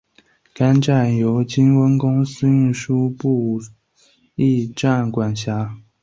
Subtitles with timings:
[0.55, 3.61] 该站由金温公司运输部武
[4.35, 5.77] 义站管辖。